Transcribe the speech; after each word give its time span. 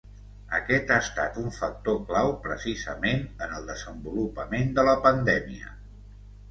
Aquest 0.59 0.93
ha 0.95 0.95
estat 1.07 1.37
un 1.41 1.51
factor 1.57 1.99
clau 2.09 2.33
precisament 2.47 3.23
en 3.49 3.55
el 3.59 3.71
desenvolupament 3.75 4.77
de 4.81 4.89
la 4.93 4.99
pandèmia. 5.09 5.81